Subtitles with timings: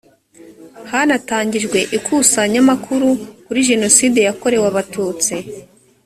[0.91, 3.09] hanatangijwe ikusanyamakuru
[3.45, 5.35] kuri jenocide yakorewe abatutsi